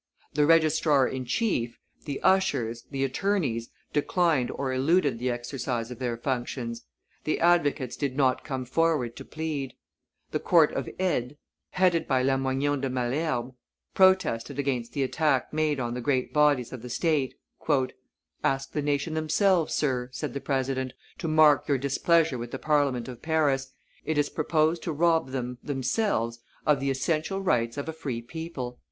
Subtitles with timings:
[0.33, 6.17] The registrar in chief, the ushers, the attorneys, declined or eluded the exercise of their
[6.17, 6.85] functions;
[7.23, 9.75] the advocates did not come forward to plead.
[10.31, 11.35] The Court of Aids,
[11.69, 13.53] headed by Lamoignon de Malesherbes,
[13.93, 17.35] protested against the attack made on the great bodies of the state.
[18.43, 23.07] "Ask the nation themselves, sir," said the president, "to mark your displeasure with the Parliament
[23.07, 23.71] of Paris,
[24.03, 28.79] it is proposed to rob them themselves of the essential rights of a free people."